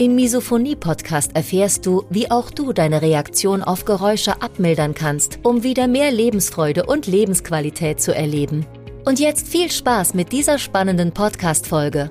[0.00, 5.88] Im Misophonie-Podcast erfährst du, wie auch du deine Reaktion auf Geräusche abmildern kannst, um wieder
[5.88, 8.64] mehr Lebensfreude und Lebensqualität zu erleben.
[9.04, 12.10] Und jetzt viel Spaß mit dieser spannenden Podcast-Folge.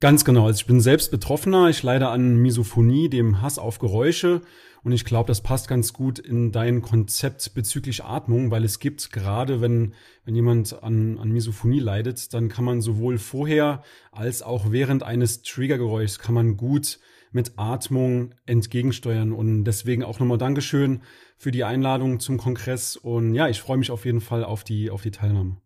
[0.00, 0.44] Ganz genau.
[0.44, 1.70] Also ich bin selbst Betroffener.
[1.70, 4.42] Ich leide an Misophonie, dem Hass auf Geräusche.
[4.82, 9.12] Und ich glaube, das passt ganz gut in dein Konzept bezüglich Atmung, weil es gibt
[9.12, 9.94] gerade, wenn,
[10.24, 15.42] wenn jemand an, an Misophonie leidet, dann kann man sowohl vorher als auch während eines
[15.42, 16.98] Triggergeräuschs kann man gut
[17.32, 19.32] mit Atmung entgegensteuern.
[19.32, 21.02] Und deswegen auch nochmal Dankeschön
[21.36, 22.96] für die Einladung zum Kongress.
[22.96, 25.56] Und ja, ich freue mich auf jeden Fall auf die, auf die Teilnahme.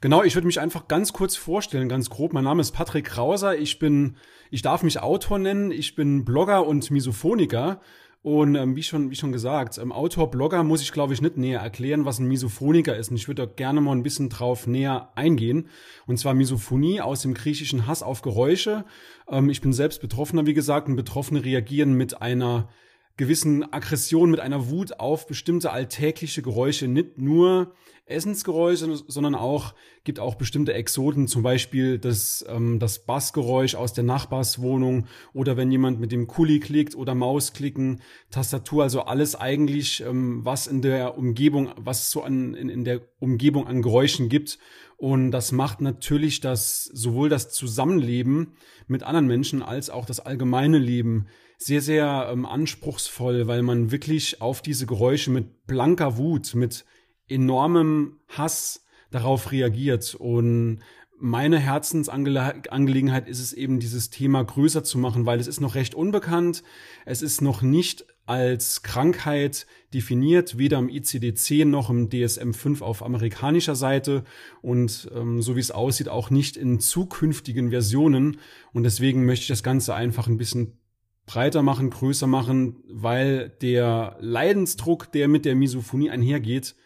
[0.00, 2.32] Genau, ich würde mich einfach ganz kurz vorstellen, ganz grob.
[2.32, 3.56] Mein Name ist Patrick Krauser.
[3.56, 4.16] Ich bin,
[4.50, 5.70] ich darf mich Autor nennen.
[5.70, 7.80] Ich bin Blogger und Misophoniker.
[8.26, 11.36] Und ähm, wie schon wie schon gesagt, ähm, Autor, Blogger muss ich glaube ich nicht
[11.36, 13.12] näher erklären, was ein Misophoniker ist.
[13.12, 15.68] Und ich würde da gerne mal ein bisschen drauf näher eingehen.
[16.08, 18.84] Und zwar Misophonie aus dem griechischen Hass auf Geräusche.
[19.30, 22.68] Ähm, ich bin selbst Betroffener, wie gesagt, und Betroffene reagieren mit einer
[23.16, 27.72] gewissen Aggression, mit einer Wut auf bestimmte alltägliche Geräusche, nicht nur
[28.04, 34.04] Essensgeräusche, sondern auch gibt auch bestimmte Exoten, zum Beispiel das, ähm, das Bassgeräusch aus der
[34.04, 38.00] Nachbarswohnung oder wenn jemand mit dem Kuli klickt oder Maus klicken,
[38.30, 43.00] Tastatur, also alles eigentlich, ähm, was in der Umgebung, was so an, in, in der
[43.18, 44.58] Umgebung an Geräuschen gibt.
[44.96, 48.52] Und das macht natürlich das, sowohl das Zusammenleben
[48.86, 51.26] mit anderen Menschen als auch das allgemeine Leben
[51.58, 56.84] sehr, sehr ähm, anspruchsvoll, weil man wirklich auf diese Geräusche mit blanker Wut, mit
[57.28, 60.14] enormem Hass darauf reagiert.
[60.14, 60.80] Und
[61.18, 65.94] meine Herzensangelegenheit ist es eben, dieses Thema größer zu machen, weil es ist noch recht
[65.94, 66.62] unbekannt.
[67.06, 73.76] Es ist noch nicht als Krankheit definiert, weder im ICD-10 noch im DSM-5 auf amerikanischer
[73.76, 74.24] Seite
[74.62, 78.38] und ähm, so wie es aussieht, auch nicht in zukünftigen Versionen.
[78.72, 80.76] Und deswegen möchte ich das Ganze einfach ein bisschen
[81.26, 86.76] breiter machen, größer machen, weil der Leidensdruck, der mit der Misophonie einhergeht,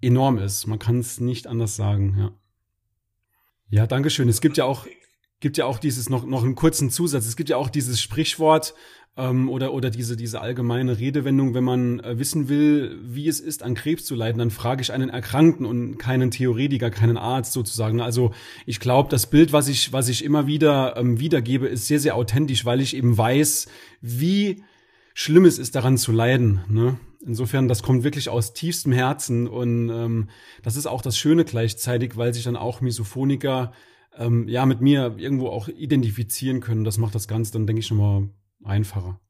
[0.00, 0.66] enorm ist.
[0.66, 2.32] Man kann es nicht anders sagen, ja.
[3.70, 4.28] Ja, danke schön.
[4.28, 4.86] Es gibt ja auch,
[5.40, 7.26] gibt ja auch dieses noch, noch einen kurzen Zusatz.
[7.26, 8.74] Es gibt ja auch dieses Sprichwort,
[9.16, 13.62] ähm, oder, oder diese, diese allgemeine Redewendung, wenn man äh, wissen will, wie es ist,
[13.62, 18.00] an Krebs zu leiden, dann frage ich einen Erkrankten und keinen Theoretiker, keinen Arzt sozusagen.
[18.00, 18.32] Also
[18.66, 22.16] ich glaube, das Bild, was ich, was ich immer wieder ähm, wiedergebe, ist sehr, sehr
[22.16, 23.68] authentisch, weil ich eben weiß,
[24.00, 24.64] wie
[25.14, 26.62] schlimm es ist, daran zu leiden.
[26.68, 26.98] Ne?
[27.24, 30.28] Insofern, das kommt wirklich aus tiefstem Herzen und ähm,
[30.62, 33.72] das ist auch das Schöne gleichzeitig, weil sich dann auch Misophoniker
[34.18, 36.82] ähm, ja mit mir irgendwo auch identifizieren können.
[36.82, 38.28] Das macht das Ganze dann, denke ich, schon mal
[38.64, 39.20] einfacher.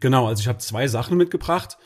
[0.00, 1.76] Genau, also ich habe zwei Sachen mitgebracht.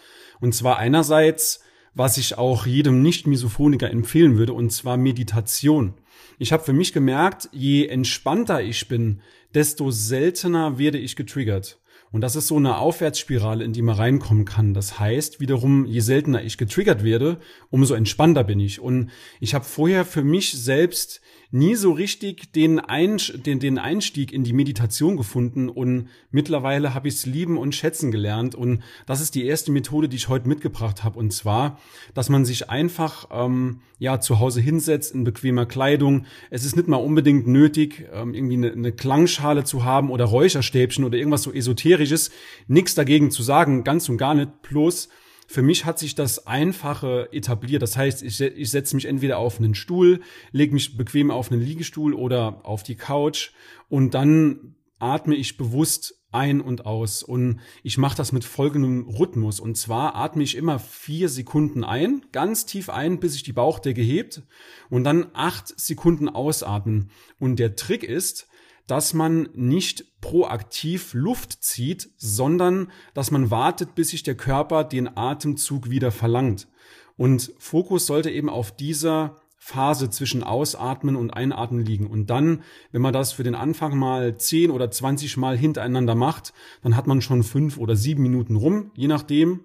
[0.41, 1.61] Und zwar einerseits,
[1.95, 5.95] was ich auch jedem Nicht-Misophoniker empfehlen würde, und zwar Meditation.
[6.39, 9.21] Ich habe für mich gemerkt, je entspannter ich bin,
[9.55, 11.81] desto seltener werde ich getriggert.
[12.11, 14.73] Und das ist so eine Aufwärtsspirale, in die man reinkommen kann.
[14.73, 17.41] Das heißt wiederum, je seltener ich getriggert werde,
[17.71, 18.79] umso entspannter bin ich.
[18.79, 21.21] Und ich habe vorher für mich selbst
[21.51, 27.09] nie so richtig den, Einst den, den Einstieg in die Meditation gefunden und mittlerweile habe
[27.09, 30.49] ich es lieben und schätzen gelernt und das ist die erste Methode, die ich heute
[30.49, 31.79] mitgebracht habe und zwar,
[32.15, 36.27] dass man sich einfach ähm, ja zu Hause hinsetzt in bequemer Kleidung.
[36.51, 41.05] Es ist nicht mal unbedingt nötig, ähm, irgendwie eine, eine Klangschale zu haben oder Räucherstäbchen
[41.05, 42.31] oder irgendwas so esoterisches.
[42.67, 44.63] Nichts dagegen zu sagen, ganz und gar nicht.
[44.63, 45.09] Plus
[45.47, 47.83] für mich hat sich das Einfache etabliert.
[47.83, 50.21] Das heißt, ich, ich setze mich entweder auf einen Stuhl,
[50.53, 53.51] lege mich bequem auf einen Liegestuhl oder auf die Couch
[53.89, 57.23] und dann atme ich bewusst ein und aus.
[57.23, 59.61] Und ich mache das mit folgendem Rhythmus.
[59.61, 64.03] Und zwar atme ich immer vier Sekunden ein, ganz tief ein, bis sich die Bauchdecke
[64.03, 64.43] hebt
[64.91, 67.11] und dann acht Sekunden ausatmen.
[67.39, 68.49] Und der Trick ist,
[68.87, 75.17] dass man nicht proaktiv Luft zieht, sondern dass man wartet, bis sich der Körper den
[75.17, 76.69] Atemzug wieder verlangt.
[77.17, 82.07] Und Fokus sollte eben auf dieser Phase zwischen Ausatmen und Einatmen liegen.
[82.07, 86.53] Und dann, wenn man das für den Anfang mal 10 oder 20 Mal hintereinander macht,
[86.83, 89.61] dann hat man schon fünf oder sieben Minuten rum, je nachdem.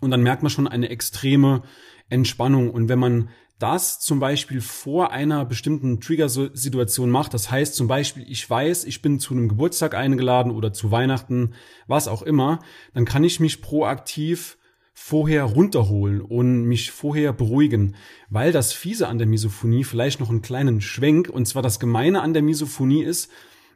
[0.00, 1.62] Und dann merkt man schon eine extreme
[2.10, 2.70] Entspannung.
[2.70, 3.30] Und wenn man
[3.60, 7.34] das zum Beispiel vor einer bestimmten Trigger-Situation macht.
[7.34, 11.54] Das heißt zum Beispiel, ich weiß, ich bin zu einem Geburtstag eingeladen oder zu Weihnachten,
[11.86, 12.60] was auch immer,
[12.94, 14.56] dann kann ich mich proaktiv
[14.94, 17.96] vorher runterholen und mich vorher beruhigen,
[18.28, 22.22] weil das Fiese an der Misophonie vielleicht noch einen kleinen Schwenk, und zwar das Gemeine
[22.22, 23.30] an der Misophonie ist,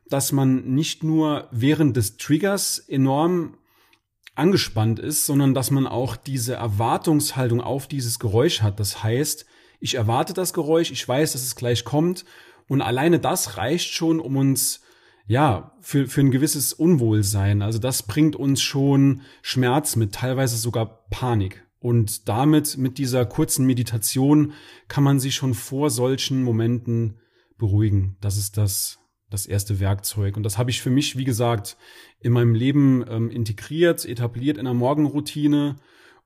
[0.09, 3.57] dass man nicht nur während des Triggers enorm
[4.35, 8.81] angespannt ist, sondern dass man auch diese Erwartungshaltung auf dieses Geräusch hat.
[8.81, 9.47] Das heißt,
[9.85, 12.25] ich erwarte das Geräusch, ich weiß, dass es gleich kommt
[12.69, 14.81] und alleine das reicht schon, um uns
[15.27, 17.61] ja, für, für ein gewisses Unwohlsein.
[17.61, 21.67] Also das bringt uns schon Schmerz mit, teilweise sogar Panik.
[21.81, 24.55] Und damit, mit dieser kurzen Meditation,
[24.89, 27.19] kann man sich schon vor solchen Momenten
[27.59, 28.17] beruhigen.
[28.23, 30.39] Das ist das, das erste Werkzeug.
[30.39, 31.77] Und das habe ich für mich, wie gesagt,
[32.21, 35.77] in meinem Leben ähm, integriert, etabliert in der Morgenroutine.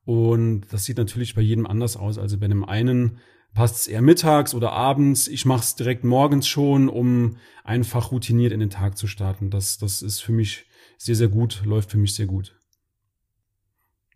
[0.05, 2.19] Und das sieht natürlich bei jedem anders aus.
[2.19, 3.19] Also bei dem einen
[3.59, 5.27] passt es eher mittags oder abends.
[5.27, 9.51] Ich mache es direkt morgens schon, um einfach routiniert in den Tag zu starten.
[9.51, 10.67] Das, das ist für mich
[10.97, 12.55] sehr, sehr gut, läuft für mich sehr gut.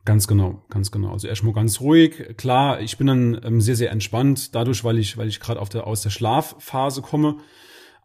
[0.05, 1.11] Ganz genau, ganz genau.
[1.11, 2.37] Also erstmal ganz ruhig.
[2.37, 5.89] Klar, ich bin dann ähm, sehr, sehr entspannt, dadurch, weil ich, weil ich gerade der,
[5.89, 7.39] aus der Schlafphase komme.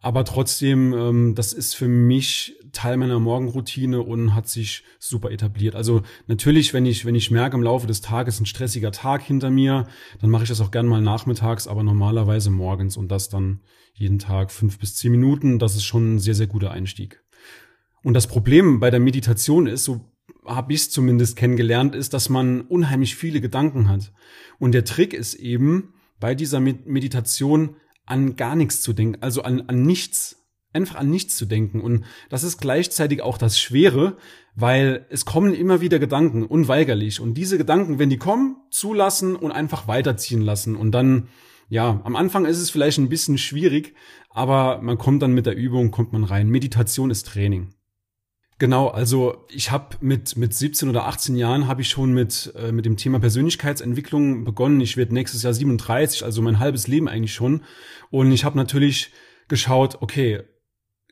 [0.00, 5.74] Aber trotzdem, ähm, das ist für mich Teil meiner Morgenroutine und hat sich super etabliert.
[5.74, 9.50] Also natürlich, wenn ich, wenn ich merke im Laufe des Tages ein stressiger Tag hinter
[9.50, 9.88] mir,
[10.20, 13.60] dann mache ich das auch gern mal nachmittags, aber normalerweise morgens und das dann
[13.94, 15.58] jeden Tag fünf bis zehn Minuten.
[15.58, 17.22] Das ist schon ein sehr, sehr guter Einstieg.
[18.02, 20.04] Und das Problem bei der Meditation ist, so
[20.46, 24.12] habe ich es zumindest kennengelernt, ist, dass man unheimlich viele Gedanken hat.
[24.58, 27.76] Und der Trick ist eben bei dieser Meditation
[28.08, 31.80] an gar nichts zu denken, also an, an nichts, einfach an nichts zu denken.
[31.80, 34.16] Und das ist gleichzeitig auch das Schwere,
[34.54, 37.20] weil es kommen immer wieder Gedanken, unweigerlich.
[37.20, 40.74] Und diese Gedanken, wenn die kommen, zulassen und einfach weiterziehen lassen.
[40.74, 41.28] Und dann,
[41.68, 43.94] ja, am Anfang ist es vielleicht ein bisschen schwierig,
[44.30, 46.48] aber man kommt dann mit der Übung, kommt man rein.
[46.48, 47.74] Meditation ist Training.
[48.58, 52.72] Genau, also ich habe mit mit 17 oder 18 Jahren habe ich schon mit äh,
[52.72, 54.80] mit dem Thema Persönlichkeitsentwicklung begonnen.
[54.80, 57.62] Ich werde nächstes Jahr 37, also mein halbes Leben eigentlich schon.
[58.10, 59.12] Und ich habe natürlich
[59.46, 60.42] geschaut, okay,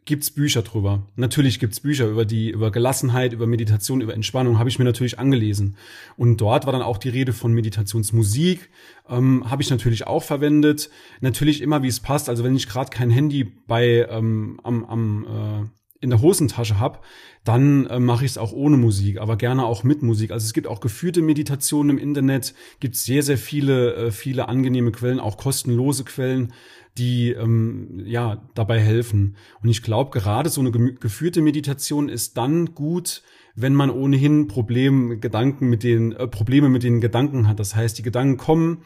[0.07, 1.07] gibt's Bücher drüber?
[1.15, 4.59] Natürlich gibt's Bücher über die über Gelassenheit, über Meditation, über Entspannung.
[4.59, 5.77] Habe ich mir natürlich angelesen.
[6.17, 8.71] Und dort war dann auch die Rede von Meditationsmusik.
[9.09, 10.91] Ähm, habe ich natürlich auch verwendet.
[11.21, 12.29] Natürlich immer, wie es passt.
[12.29, 17.01] Also wenn ich gerade kein Handy bei ähm, am, am äh, in der Hosentasche habe,
[17.45, 20.31] dann äh, mache ich es auch ohne Musik, aber gerne auch mit Musik.
[20.31, 24.93] Also es gibt auch geführte Meditationen im Internet, gibt sehr, sehr viele, äh, viele angenehme
[24.93, 26.53] Quellen, auch kostenlose Quellen,
[26.97, 29.37] die ähm, ja dabei helfen.
[29.63, 33.23] Und ich glaube, gerade so eine geführte Meditation ist dann gut,
[33.57, 37.59] wenn man ohnehin Problem, Gedanken mit den, äh, Probleme mit den Gedanken hat.
[37.59, 38.83] Das heißt, die Gedanken kommen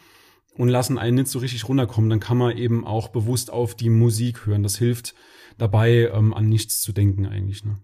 [0.57, 3.91] und lassen einen nicht so richtig runterkommen, dann kann man eben auch bewusst auf die
[3.91, 4.63] Musik hören.
[4.63, 5.15] Das hilft
[5.59, 7.65] dabei, ähm, an nichts zu denken eigentlich.
[7.65, 7.79] Ne?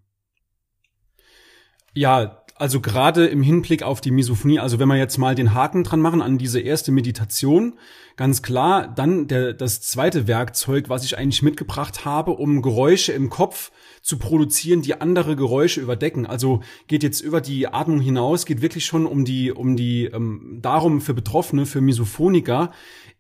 [1.94, 5.84] Ja, also gerade im Hinblick auf die Misophonie, also wenn wir jetzt mal den Haken
[5.84, 7.74] dran machen an diese erste Meditation,
[8.16, 13.28] ganz klar, dann der, das zweite Werkzeug, was ich eigentlich mitgebracht habe, um Geräusche im
[13.28, 16.24] Kopf zu produzieren, die andere Geräusche überdecken.
[16.24, 20.60] Also geht jetzt über die Atmung hinaus, geht wirklich schon um die, um die, ähm,
[20.62, 22.72] darum für Betroffene, für Misophoniker,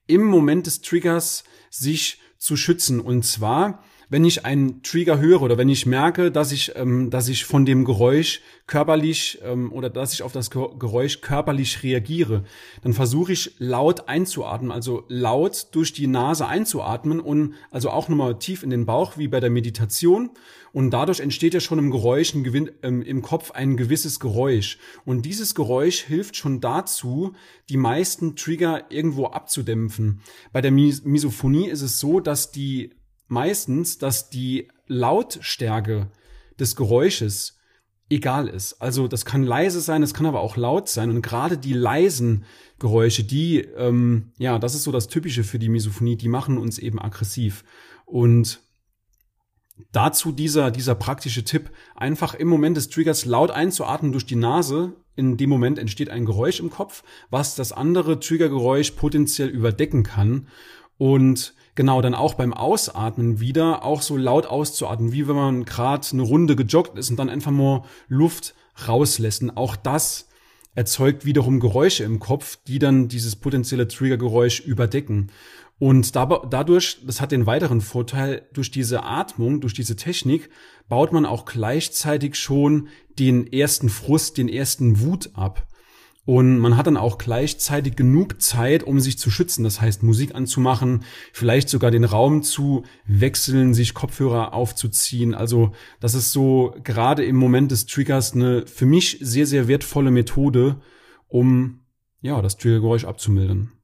[0.06, 3.00] im Moment des Triggers sich zu schützen.
[3.00, 7.28] Und zwar wenn ich einen Trigger höre oder wenn ich merke, dass ich, ähm, dass
[7.28, 12.44] ich von dem Geräusch körperlich ähm, oder dass ich auf das Geräusch körperlich reagiere,
[12.82, 18.38] dann versuche ich laut einzuatmen, also laut durch die Nase einzuatmen und also auch nochmal
[18.38, 20.30] tief in den Bauch wie bei der Meditation.
[20.72, 24.78] Und dadurch entsteht ja schon im Geräusch, ein Gewinn, ähm, im Kopf ein gewisses Geräusch.
[25.06, 27.32] Und dieses Geräusch hilft schon dazu,
[27.70, 30.20] die meisten Trigger irgendwo abzudämpfen.
[30.52, 32.90] Bei der Misophonie ist es so, dass die
[33.28, 36.10] meistens, dass die Lautstärke
[36.58, 37.56] des Geräusches
[38.08, 38.80] egal ist.
[38.80, 41.10] Also das kann leise sein, es kann aber auch laut sein.
[41.10, 42.44] Und gerade die leisen
[42.78, 46.78] Geräusche, die, ähm, ja, das ist so das Typische für die Misophonie, die machen uns
[46.78, 47.64] eben aggressiv.
[48.04, 48.60] Und
[49.92, 54.94] dazu dieser, dieser praktische Tipp, einfach im Moment des Triggers laut einzuatmen durch die Nase.
[55.16, 60.48] In dem Moment entsteht ein Geräusch im Kopf, was das andere Triggergeräusch potenziell überdecken kann.
[60.98, 66.06] Und genau dann auch beim Ausatmen wieder auch so laut auszuatmen, wie wenn man gerade
[66.12, 68.54] eine Runde gejoggt ist und dann einfach nur Luft
[68.88, 69.42] rauslässt.
[69.42, 70.28] Und auch das
[70.74, 75.30] erzeugt wiederum Geräusche im Kopf, die dann dieses potenzielle Triggergeräusch überdecken.
[75.78, 80.48] Und dadurch, das hat den weiteren Vorteil, durch diese Atmung, durch diese Technik,
[80.88, 85.66] baut man auch gleichzeitig schon den ersten Frust, den ersten Wut ab.
[86.26, 89.62] Und man hat dann auch gleichzeitig genug Zeit, um sich zu schützen.
[89.62, 95.34] Das heißt, Musik anzumachen, vielleicht sogar den Raum zu wechseln, sich Kopfhörer aufzuziehen.
[95.34, 100.10] Also das ist so gerade im Moment des Triggers eine für mich sehr, sehr wertvolle
[100.10, 100.80] Methode,
[101.28, 101.82] um
[102.22, 103.75] ja das Triggergeräusch abzumildern.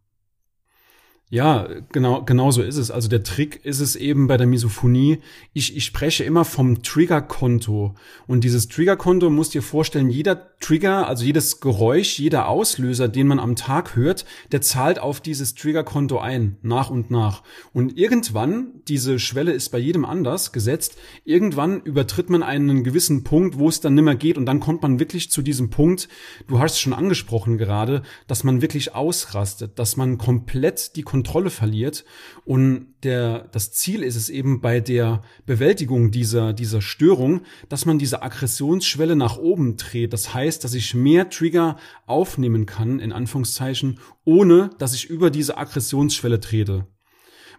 [1.33, 2.91] Ja, genau, genau so ist es.
[2.91, 5.21] Also der Trick ist es eben bei der Misophonie.
[5.55, 7.95] Ich, ich spreche immer vom Triggerkonto.
[8.27, 13.39] Und dieses Triggerkonto muss dir vorstellen, jeder Trigger, also jedes Geräusch, jeder Auslöser, den man
[13.39, 17.43] am Tag hört, der zahlt auf dieses Triggerkonto ein, nach und nach.
[17.73, 23.59] Und irgendwann, diese Schwelle ist bei jedem anders gesetzt, irgendwann übertritt man einen gewissen Punkt,
[23.59, 24.37] wo es dann nimmer geht.
[24.37, 26.09] Und dann kommt man wirklich zu diesem Punkt,
[26.47, 31.51] du hast es schon angesprochen gerade, dass man wirklich ausrastet, dass man komplett die Kontrolle
[31.51, 32.05] verliert.
[32.45, 37.99] Und der, das Ziel ist es eben bei der Bewältigung dieser, dieser Störung, dass man
[38.01, 40.13] diese Aggressionsschwelle nach oben dreht.
[40.13, 41.77] Das heißt, dass ich mehr Trigger
[42.07, 46.89] aufnehmen kann, in Anführungszeichen, ohne dass ich über diese Aggressionsschwelle trete.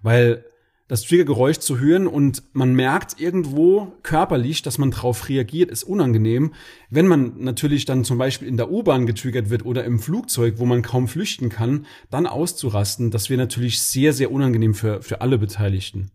[0.01, 0.43] Weil
[0.87, 6.53] das Triggergeräusch zu hören und man merkt irgendwo körperlich, dass man drauf reagiert, ist unangenehm.
[6.89, 10.65] Wenn man natürlich dann zum Beispiel in der U-Bahn getriggert wird oder im Flugzeug, wo
[10.65, 15.37] man kaum flüchten kann, dann auszurasten, das wäre natürlich sehr, sehr unangenehm für, für alle
[15.37, 16.11] Beteiligten.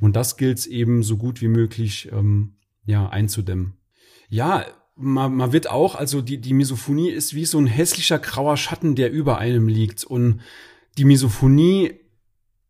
[0.00, 3.74] Und das gilt es eben so gut wie möglich ähm, ja, einzudämmen.
[4.28, 8.56] Ja, man, man wird auch, also die, die Misophonie ist wie so ein hässlicher grauer
[8.56, 10.04] Schatten, der über einem liegt.
[10.04, 10.40] Und
[10.98, 11.92] die Misophonie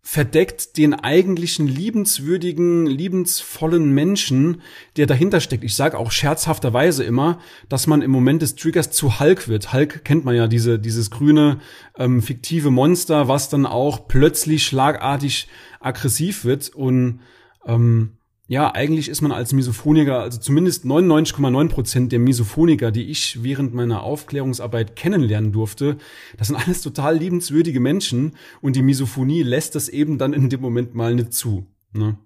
[0.06, 4.60] verdeckt den eigentlichen liebenswürdigen, liebensvollen Menschen,
[4.98, 5.64] der dahinter steckt.
[5.64, 9.72] Ich sage auch scherzhafterweise immer, dass man im Moment des Triggers zu Hulk wird.
[9.72, 11.58] Hulk kennt man ja, diese, dieses grüne,
[11.96, 15.48] ähm, fiktive Monster, was dann auch plötzlich schlagartig
[15.80, 17.20] aggressiv wird und
[17.64, 23.42] ähm, ja, eigentlich ist man als Misophoniker, also zumindest 99,9 Prozent der Misophoniker, die ich
[23.42, 25.96] während meiner Aufklärungsarbeit kennenlernen durfte,
[26.36, 30.60] das sind alles total liebenswürdige Menschen und die Misophonie lässt das eben dann in dem
[30.60, 31.66] Moment mal nicht zu.
[31.94, 32.18] Ne?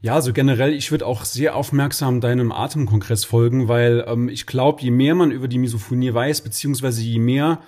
[0.00, 4.82] Ja, also generell, ich würde auch sehr aufmerksam deinem Atemkongress folgen, weil ähm, ich glaube,
[4.82, 7.60] je mehr man über die Misophonie weiß, beziehungsweise je mehr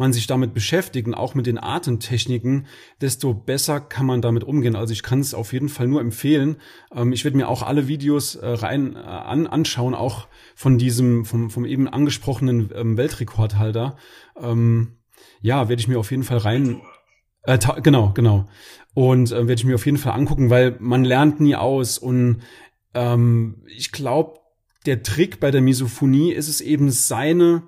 [0.00, 2.66] man sich damit beschäftigt und auch mit den Atemtechniken,
[3.00, 4.74] desto besser kann man damit umgehen.
[4.74, 6.56] Also ich kann es auf jeden Fall nur empfehlen.
[6.92, 10.26] Ähm, ich werde mir auch alle Videos äh, rein äh, an, anschauen, auch
[10.56, 13.96] von diesem, vom, vom eben angesprochenen ähm, Weltrekordhalter.
[14.40, 14.96] Ähm,
[15.42, 16.80] ja, werde ich mir auf jeden Fall rein.
[17.42, 18.46] Äh, genau, genau.
[18.94, 21.98] Und äh, werde ich mir auf jeden Fall angucken, weil man lernt nie aus.
[21.98, 22.40] Und
[22.94, 24.40] ähm, ich glaube,
[24.86, 27.64] der Trick bei der Misophonie ist es eben, seine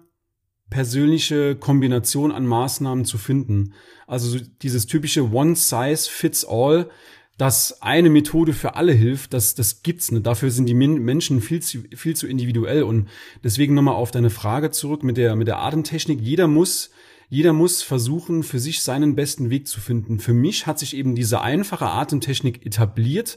[0.73, 3.75] persönliche Kombination an Maßnahmen zu finden.
[4.07, 6.89] Also dieses typische One Size Fits All,
[7.37, 10.27] dass eine Methode für alle hilft, das, das gibt's nicht.
[10.27, 12.85] Dafür sind die Menschen viel zu, viel zu individuell.
[12.85, 13.09] Und
[13.45, 16.21] deswegen nochmal auf deine Frage zurück mit der, mit der Atemtechnik.
[16.23, 16.91] Jeder muss,
[17.29, 20.21] jeder muss versuchen, für sich seinen besten Weg zu finden.
[20.21, 23.37] Für mich hat sich eben diese einfache Atemtechnik etabliert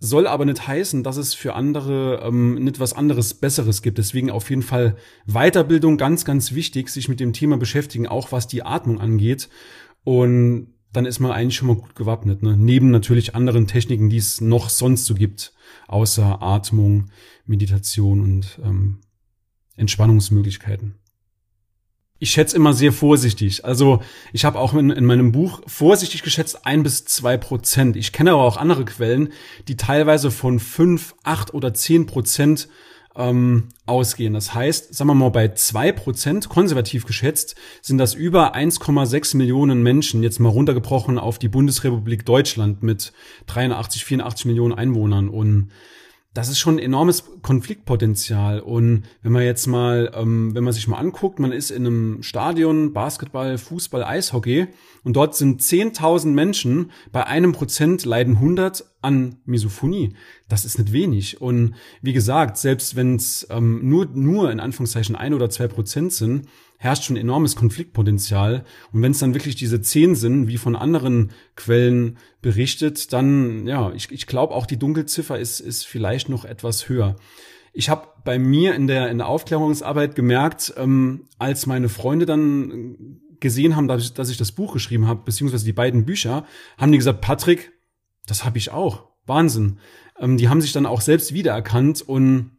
[0.00, 3.98] soll aber nicht heißen, dass es für andere ähm, nicht was anderes Besseres gibt.
[3.98, 8.48] Deswegen auf jeden Fall Weiterbildung ganz, ganz wichtig, sich mit dem Thema beschäftigen, auch was
[8.48, 9.50] die Atmung angeht.
[10.02, 12.42] Und dann ist man eigentlich schon mal gut gewappnet.
[12.42, 12.56] Ne?
[12.56, 15.52] Neben natürlich anderen Techniken, die es noch sonst so gibt,
[15.86, 17.10] außer Atmung,
[17.44, 19.00] Meditation und ähm,
[19.76, 21.00] Entspannungsmöglichkeiten
[22.20, 23.64] ich schätze immer sehr vorsichtig.
[23.64, 24.00] Also
[24.32, 27.96] ich habe auch in, in, meinem Buch vorsichtig geschätzt ein bis zwei Prozent.
[27.96, 29.32] Ich kenne aber auch andere Quellen,
[29.68, 32.68] die teilweise von fünf, acht oder zehn Prozent
[33.16, 34.34] ähm, ausgehen.
[34.34, 39.82] Das heißt, sagen wir mal, bei zwei Prozent konservativ geschätzt sind das über 1,6 Millionen
[39.82, 43.14] Menschen, jetzt mal runtergebrochen auf die Bundesrepublik Deutschland mit
[43.46, 45.30] 83, 84 Millionen Einwohnern.
[45.30, 45.70] Und
[46.32, 48.60] das ist schon ein enormes Konfliktpotenzial.
[48.60, 52.22] Und wenn man jetzt mal, ähm, wenn man sich mal anguckt, man ist in einem
[52.22, 54.68] Stadion, Basketball, Fußball, Eishockey
[55.02, 60.14] und dort sind 10.000 Menschen, bei einem Prozent leiden 100 an Misophonie.
[60.48, 61.40] Das ist nicht wenig.
[61.40, 66.12] Und wie gesagt, selbst wenn es ähm, nur, nur in Anführungszeichen ein oder zwei Prozent
[66.12, 66.46] sind,
[66.78, 68.64] herrscht schon enormes Konfliktpotenzial.
[68.92, 73.92] Und wenn es dann wirklich diese zehn sind, wie von anderen Quellen berichtet, dann, ja,
[73.92, 77.16] ich, ich glaube auch die Dunkelziffer ist, ist vielleicht noch etwas höher.
[77.72, 83.20] Ich habe bei mir in der, in der Aufklärungsarbeit gemerkt, ähm, als meine Freunde dann
[83.40, 86.44] gesehen haben, dass ich, dass ich das Buch geschrieben habe, beziehungsweise die beiden Bücher,
[86.78, 87.72] haben die gesagt, Patrick,
[88.30, 89.08] das habe ich auch.
[89.26, 89.78] Wahnsinn.
[90.18, 92.52] Ähm, die haben sich dann auch selbst wiedererkannt und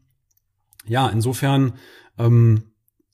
[0.85, 1.73] ja, insofern
[2.17, 2.63] ähm,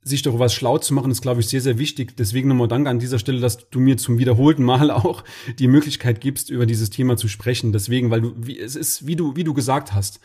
[0.02, 2.16] sich darüber schlau zu machen, ist, glaube ich, sehr, sehr wichtig.
[2.16, 5.24] Deswegen nochmal Danke an dieser Stelle, dass du mir zum wiederholten Mal auch
[5.60, 7.74] die Möglichkeit gibst, über dieses Thema zu sprechen.
[7.74, 10.20] Deswegen, weil du, wie, es ist, wie du, wie du gesagt hast,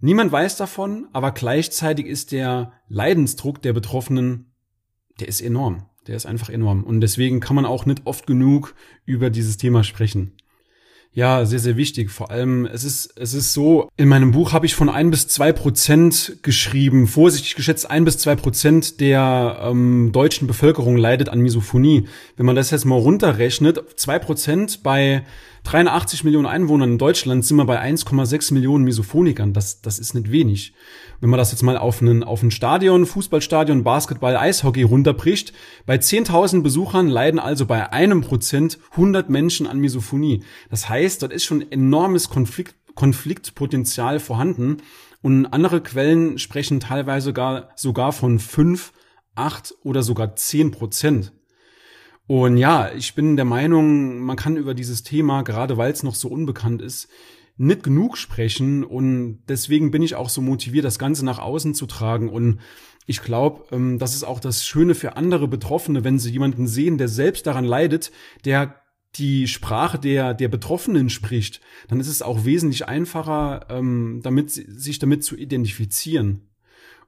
[0.00, 4.52] niemand weiß davon, aber gleichzeitig ist der Leidensdruck der Betroffenen
[5.20, 5.86] der ist enorm.
[6.06, 6.84] Der ist einfach enorm.
[6.84, 10.32] Und deswegen kann man auch nicht oft genug über dieses Thema sprechen.
[11.16, 12.10] Ja, sehr, sehr wichtig.
[12.10, 15.26] Vor allem, es ist, es ist so, in meinem Buch habe ich von ein bis
[15.28, 21.40] zwei Prozent geschrieben, vorsichtig geschätzt ein bis zwei Prozent der ähm, deutschen Bevölkerung leidet an
[21.40, 22.06] Misophonie.
[22.36, 25.22] Wenn man das jetzt mal runterrechnet, zwei Prozent bei
[25.66, 29.52] 83 Millionen Einwohnern in Deutschland sind wir bei 1,6 Millionen Misophonikern.
[29.52, 30.74] Das, das ist nicht wenig.
[31.20, 35.52] Wenn man das jetzt mal auf einen, auf ein Stadion, Fußballstadion, Basketball, Eishockey runterbricht,
[35.84, 40.44] bei 10.000 Besuchern leiden also bei einem Prozent 100 Menschen an Misophonie.
[40.70, 44.76] Das heißt, dort ist schon enormes Konflikt, Konfliktpotenzial vorhanden.
[45.20, 48.92] Und andere Quellen sprechen teilweise gar, sogar von fünf,
[49.34, 51.32] acht oder sogar zehn Prozent.
[52.26, 56.14] Und ja, ich bin der Meinung, man kann über dieses Thema, gerade weil es noch
[56.14, 57.08] so unbekannt ist,
[57.56, 58.84] nicht genug sprechen.
[58.84, 62.28] Und deswegen bin ich auch so motiviert, das Ganze nach außen zu tragen.
[62.28, 62.60] Und
[63.06, 66.98] ich glaube, ähm, das ist auch das Schöne für andere Betroffene, wenn sie jemanden sehen,
[66.98, 68.10] der selbst daran leidet,
[68.44, 68.74] der
[69.14, 74.98] die Sprache der, der Betroffenen spricht, dann ist es auch wesentlich einfacher, ähm, damit, sich
[74.98, 76.48] damit zu identifizieren.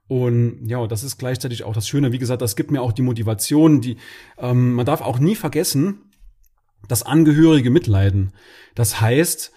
[0.09, 2.11] Und ja, das ist gleichzeitig auch das Schöne.
[2.11, 3.79] Wie gesagt, das gibt mir auch die Motivation.
[3.79, 3.97] Die
[4.39, 5.99] ähm, man darf auch nie vergessen,
[6.87, 8.33] dass Angehörige mitleiden.
[8.73, 9.53] Das heißt,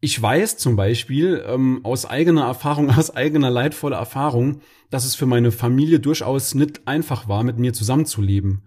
[0.00, 5.26] ich weiß zum Beispiel ähm, aus eigener Erfahrung, aus eigener leidvoller Erfahrung, dass es für
[5.26, 8.62] meine Familie durchaus nicht einfach war, mit mir zusammenzuleben.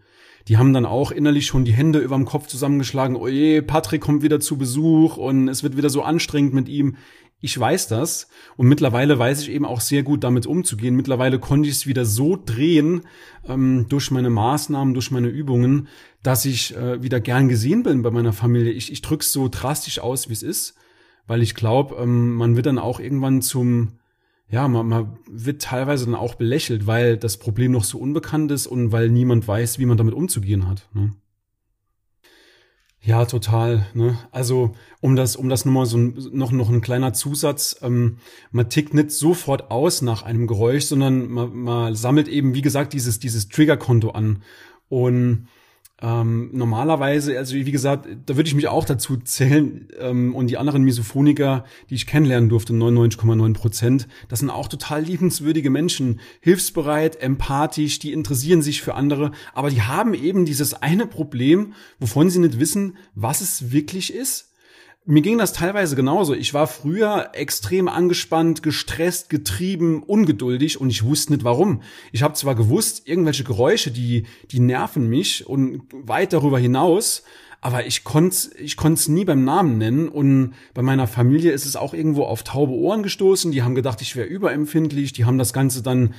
[0.48, 3.18] Die haben dann auch innerlich schon die Hände überm Kopf zusammengeschlagen.
[3.18, 6.96] Oh je, Patrick kommt wieder zu Besuch und es wird wieder so anstrengend mit ihm.
[7.46, 10.96] Ich weiß das und mittlerweile weiß ich eben auch sehr gut damit umzugehen.
[10.96, 13.02] Mittlerweile konnte ich es wieder so drehen
[13.48, 15.88] ähm, durch meine Maßnahmen, durch meine Übungen,
[16.24, 18.72] dass ich äh, wieder gern gesehen bin bei meiner Familie.
[18.72, 20.74] Ich, ich drücke so drastisch aus, wie es ist,
[21.28, 24.00] weil ich glaube, ähm, man wird dann auch irgendwann zum,
[24.50, 28.66] ja, man, man wird teilweise dann auch belächelt, weil das Problem noch so unbekannt ist
[28.66, 30.90] und weil niemand weiß, wie man damit umzugehen hat.
[30.96, 31.14] Ne?
[33.06, 33.86] Ja, total.
[33.94, 34.18] Ne?
[34.32, 37.78] Also um das, um das nochmal so ein, noch noch ein kleiner Zusatz.
[37.84, 38.18] Ähm,
[38.52, 42.94] man tickt nicht sofort aus nach einem Geräusch, sondern man, man sammelt eben, wie gesagt,
[42.94, 44.42] dieses dieses Triggerkonto an
[44.90, 45.48] und
[46.02, 50.58] ähm, normalerweise, also wie gesagt, da würde ich mich auch dazu zählen ähm, und die
[50.58, 57.22] anderen Misophoniker, die ich kennenlernen durfte, 99,9 Prozent, das sind auch total liebenswürdige Menschen, hilfsbereit,
[57.22, 62.40] empathisch, die interessieren sich für andere, aber die haben eben dieses eine Problem, wovon sie
[62.40, 64.52] nicht wissen, was es wirklich ist
[65.06, 66.34] mir ging das teilweise genauso.
[66.34, 71.82] Ich war früher extrem angespannt, gestresst, getrieben, ungeduldig und ich wusste nicht warum.
[72.12, 77.24] Ich habe zwar gewusst, irgendwelche Geräusche, die die nerven mich und weit darüber hinaus,
[77.62, 81.76] aber ich konnte ich konnte nie beim Namen nennen und bei meiner Familie ist es
[81.76, 83.52] auch irgendwo auf taube Ohren gestoßen.
[83.52, 85.14] Die haben gedacht, ich wäre überempfindlich.
[85.14, 86.16] Die haben das Ganze dann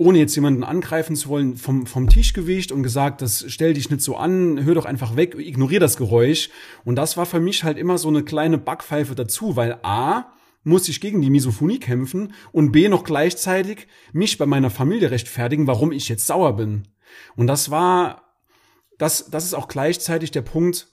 [0.00, 3.90] ohne jetzt jemanden angreifen zu wollen, vom, vom Tisch gewischt und gesagt, das stell dich
[3.90, 6.48] nicht so an, hör doch einfach weg, ignorier das Geräusch.
[6.86, 10.32] Und das war für mich halt immer so eine kleine Backpfeife dazu, weil A,
[10.64, 15.66] muss ich gegen die Misophonie kämpfen und B, noch gleichzeitig mich bei meiner Familie rechtfertigen,
[15.66, 16.88] warum ich jetzt sauer bin.
[17.36, 18.38] Und das war,
[18.96, 20.88] das, das ist auch gleichzeitig der Punkt,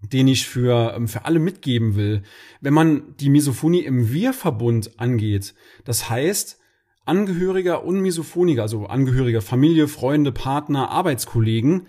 [0.00, 2.22] den ich für, ähm, für alle mitgeben will.
[2.62, 6.61] Wenn man die Misophonie im Wir-Verbund angeht, das heißt,
[7.04, 11.86] Angehöriger und Misophoniker, also Angehöriger Familie, Freunde, Partner, Arbeitskollegen,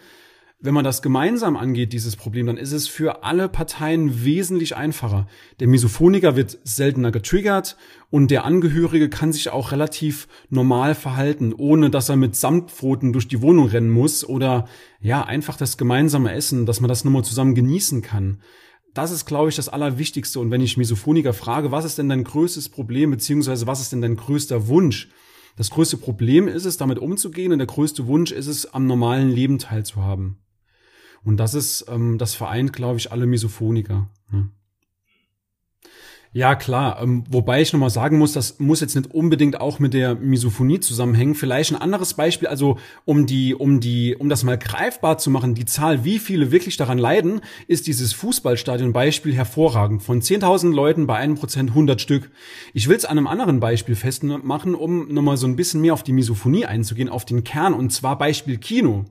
[0.64, 5.28] wenn man das gemeinsam angeht, dieses Problem, dann ist es für alle Parteien wesentlich einfacher.
[5.60, 7.76] Der Misophoniker wird seltener getriggert
[8.10, 13.28] und der Angehörige kann sich auch relativ normal verhalten, ohne dass er mit Samtpfoten durch
[13.28, 14.66] die Wohnung rennen muss oder
[15.02, 18.40] ja, einfach das gemeinsame Essen, dass man das nur mal zusammen genießen kann
[18.94, 20.40] das ist, glaube ich, das Allerwichtigste.
[20.40, 24.02] Und wenn ich Misophoniker frage, was ist denn dein größtes Problem, beziehungsweise was ist denn
[24.02, 25.10] dein größter Wunsch?
[25.56, 29.30] Das größte Problem ist es, damit umzugehen, und der größte Wunsch ist es, am normalen
[29.30, 30.38] Leben teilzuhaben.
[31.24, 34.10] Und das ist, ähm, das vereint, glaube ich, alle Misophoniker.
[34.32, 34.50] Ja.
[36.36, 37.00] Ja, klar.
[37.00, 40.80] Ähm, wobei ich nochmal sagen muss, das muss jetzt nicht unbedingt auch mit der Misophonie
[40.80, 41.36] zusammenhängen.
[41.36, 45.54] Vielleicht ein anderes Beispiel, also um die, um die, um das mal greifbar zu machen,
[45.54, 50.02] die Zahl, wie viele wirklich daran leiden, ist dieses Fußballstadion-Beispiel hervorragend.
[50.02, 52.32] Von 10.000 Leuten bei einem Prozent 100 Stück.
[52.74, 56.02] Ich will es an einem anderen Beispiel festmachen, um nochmal so ein bisschen mehr auf
[56.02, 59.06] die Misophonie einzugehen, auf den Kern, und zwar Beispiel Kino.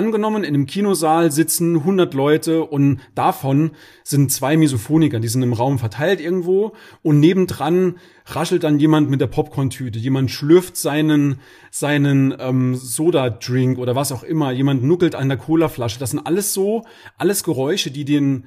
[0.00, 5.52] Angenommen, in einem Kinosaal sitzen 100 Leute und davon sind zwei Misophoniker, die sind im
[5.52, 12.34] Raum verteilt irgendwo und nebendran raschelt dann jemand mit der Popcorn-Tüte, jemand schlürft seinen, seinen
[12.38, 15.98] ähm, Soda-Drink oder was auch immer, jemand nuckelt an der Colaflasche.
[15.98, 16.86] Das sind alles so,
[17.18, 18.46] alles Geräusche, die den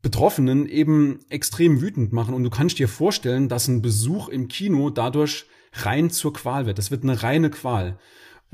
[0.00, 2.32] Betroffenen eben extrem wütend machen.
[2.32, 6.78] Und du kannst dir vorstellen, dass ein Besuch im Kino dadurch rein zur Qual wird.
[6.78, 7.98] Das wird eine reine Qual.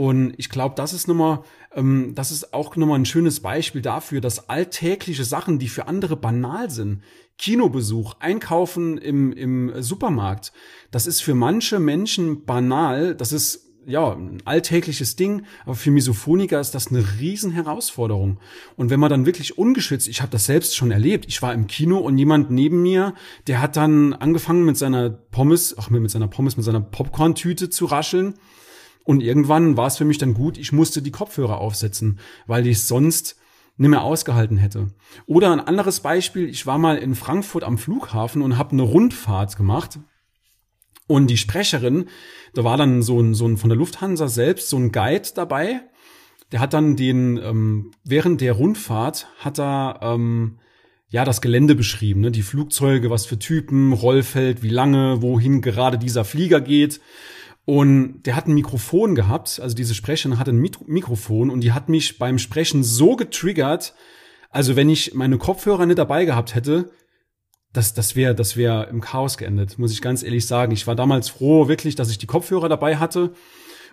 [0.01, 1.41] Und ich glaube, das ist nochmal,
[1.75, 6.17] ähm, das ist auch nochmal ein schönes Beispiel dafür, dass alltägliche Sachen, die für andere
[6.17, 7.03] banal sind,
[7.37, 10.53] Kinobesuch, Einkaufen im, im Supermarkt,
[10.91, 16.61] das ist für manche Menschen banal, das ist ja, ein alltägliches Ding, aber für Misophoniker
[16.61, 18.41] ist das eine riesen Herausforderung.
[18.77, 21.67] Und wenn man dann wirklich ungeschützt, ich habe das selbst schon erlebt, ich war im
[21.67, 23.13] Kino und jemand neben mir,
[23.49, 27.85] der hat dann angefangen mit seiner Pommes, ach mit seiner Pommes, mit seiner Popcorn-Tüte zu
[27.85, 28.37] rascheln.
[29.05, 32.83] Und irgendwann war es für mich dann gut, ich musste die Kopfhörer aufsetzen, weil ich
[32.83, 33.37] sonst
[33.77, 34.89] nicht mehr ausgehalten hätte.
[35.27, 39.57] Oder ein anderes Beispiel, ich war mal in Frankfurt am Flughafen und habe eine Rundfahrt
[39.57, 39.99] gemacht
[41.11, 42.05] und die Sprecherin,
[42.55, 45.81] da war dann so ein, so ein von der Lufthansa selbst so ein Guide dabei.
[46.53, 50.61] Der hat dann den, ähm, während der Rundfahrt hat er ähm,
[51.09, 52.31] ja das Gelände beschrieben, ne?
[52.31, 57.01] die Flugzeuge, was für Typen, Rollfeld, wie lange, wohin gerade dieser Flieger geht.
[57.71, 61.89] Und der hat ein Mikrofon gehabt, also diese Sprecherin hatte ein Mikrofon und die hat
[61.89, 63.95] mich beim Sprechen so getriggert,
[64.51, 66.91] also wenn ich meine Kopfhörer nicht dabei gehabt hätte,
[67.73, 70.73] das, das wäre das wäre im Chaos geendet, muss ich ganz ehrlich sagen.
[70.73, 73.35] Ich war damals froh, wirklich, dass ich die Kopfhörer dabei hatte.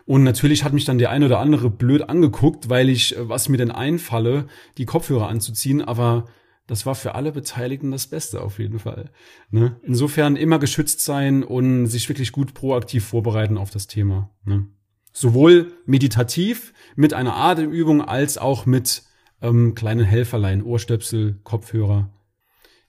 [0.07, 3.47] Und natürlich hat mich dann der eine oder andere blöd angeguckt, weil ich, äh, was
[3.47, 4.47] mir denn einfalle,
[4.79, 5.83] die Kopfhörer anzuziehen.
[5.83, 6.25] Aber
[6.67, 9.09] das war für alle Beteiligten das Beste auf jeden Fall.
[9.49, 9.77] Ne?
[9.83, 14.29] Insofern immer geschützt sein und sich wirklich gut proaktiv vorbereiten auf das Thema.
[14.45, 14.67] Ne?
[15.13, 19.03] Sowohl meditativ mit einer Atemübung als auch mit
[19.41, 22.11] ähm, kleinen Helferlein, Ohrstöpsel, Kopfhörer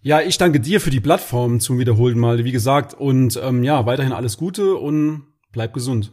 [0.00, 2.94] ja, ich danke dir für die Plattform zum wiederholten Mal, wie gesagt.
[2.94, 6.12] Und ähm, ja, weiterhin alles Gute und bleib gesund.